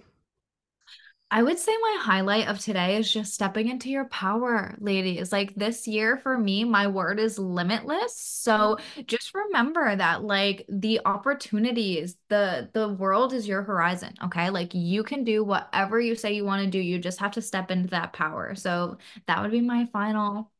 [1.31, 5.31] I would say my highlight of today is just stepping into your power, ladies.
[5.31, 8.15] Like this year for me, my word is limitless.
[8.17, 14.49] So just remember that like the opportunities, the the world is your horizon, okay?
[14.49, 16.79] Like you can do whatever you say you want to do.
[16.79, 18.55] You just have to step into that power.
[18.55, 20.51] So that would be my final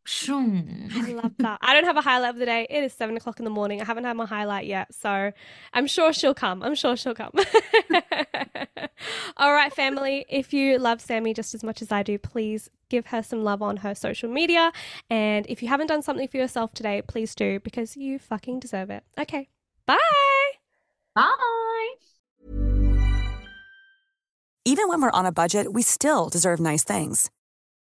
[0.92, 1.60] I love that.
[1.62, 2.66] I don't have a highlight of the day.
[2.70, 3.80] It is seven o'clock in the morning.
[3.80, 4.94] I haven't had my highlight yet.
[4.94, 5.32] So
[5.74, 6.64] I'm sure she'll come.
[6.64, 7.32] I'm sure she'll come.
[9.38, 10.26] All right, family.
[10.28, 13.62] If you love Sami just as much as I do, please give her some love
[13.62, 14.72] on her social media.
[15.10, 18.90] And if you haven't done something for yourself today, please do because you fucking deserve
[18.90, 19.04] it.
[19.20, 19.48] Okay.
[19.86, 19.98] Bye.
[21.16, 21.94] Bye.
[24.66, 27.30] Even when we're on a budget, we still deserve nice things.